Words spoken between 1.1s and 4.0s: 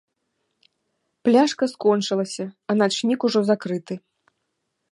Пляшка скончылася, а начнік ужо закрыты.